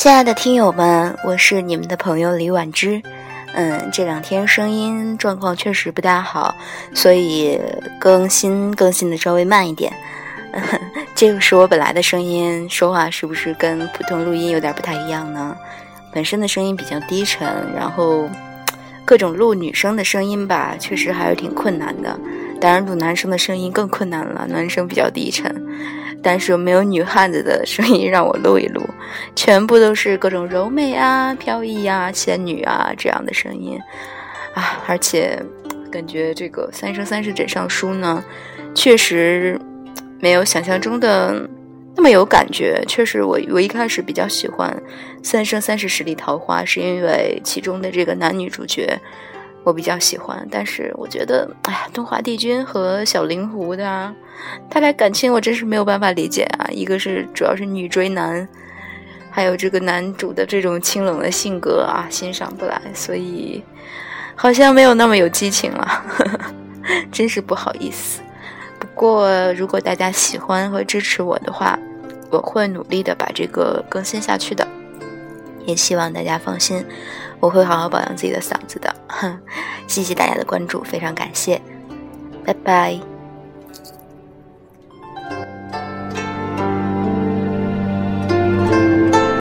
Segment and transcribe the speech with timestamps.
[0.00, 3.02] 亲爱的听友们，我是你们的朋友李婉之。
[3.52, 6.54] 嗯，这两天声音状况确实不大好，
[6.94, 7.60] 所以
[7.98, 9.92] 更新更新的稍微慢一点。
[10.52, 10.62] 嗯
[11.16, 15.56] 这个是我本来的声音，说话是不是跟普通录音有点不太一样呢？
[16.12, 17.44] 本身的声音比较低沉，
[17.76, 18.30] 然后
[19.04, 22.16] 各种录女生的声音吧，确实还是挺困难的。
[22.60, 25.52] 当然，录男生的声音更困难了，男生比较低沉。
[26.22, 28.80] 但是没有女汉子的声音让我录一录，
[29.34, 33.78] 全部都是各种柔美啊、飘逸啊、仙女啊这样的声音
[34.54, 34.82] 啊！
[34.86, 35.40] 而且
[35.90, 38.22] 感觉这个《三生三世枕上书》呢，
[38.74, 39.60] 确实
[40.20, 41.48] 没有想象中的
[41.96, 42.82] 那么有感觉。
[42.86, 44.70] 确实，我我一开始比较喜欢
[45.26, 48.98] 《三生三世十里桃花》，是因为其中的这个男女主角。
[49.64, 54.14] 我比较喜欢，但是我觉得，哎呀，东华帝君和小灵狐的
[54.70, 56.70] 他俩感情，我真是没有办法理解啊！
[56.70, 58.48] 一个是主要是女追男，
[59.38, 63.62] 还有这个男主的这种清冷的性格啊，欣赏不来，所以
[64.34, 66.04] 好像没有那么有激情了，
[67.12, 68.20] 真是不好意思。
[68.80, 71.78] 不过，如果大家喜欢和支持我的话，
[72.30, 74.66] 我会努力的把这个更新下去的，
[75.64, 76.84] 也希望大家放心。
[77.38, 78.92] 我会好好保养自己的嗓子的，
[79.86, 81.62] 谢谢大家的关注，非常感谢，
[82.44, 83.17] 拜拜。